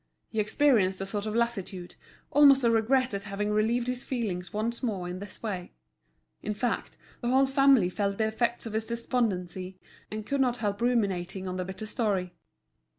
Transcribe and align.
He 0.31 0.39
experienced 0.39 0.99
a 0.99 1.05
sort 1.05 1.27
of 1.27 1.35
lassitude, 1.35 1.93
almost 2.31 2.63
a 2.63 2.71
regret 2.71 3.13
at 3.13 3.25
having 3.25 3.51
relieved 3.51 3.85
his 3.85 4.03
feelings 4.03 4.51
once 4.51 4.81
more 4.81 5.07
in 5.07 5.19
this 5.19 5.43
way. 5.43 5.73
In 6.41 6.55
fact, 6.55 6.97
the 7.21 7.27
whole 7.27 7.45
family 7.45 7.87
felt 7.91 8.17
the 8.17 8.25
effects 8.25 8.65
of 8.65 8.73
his 8.73 8.87
despondency, 8.87 9.77
and 10.09 10.25
could 10.25 10.41
not 10.41 10.57
help 10.57 10.81
ruminating 10.81 11.47
on 11.47 11.57
the 11.57 11.65
bitter 11.65 11.85
story. 11.85 12.33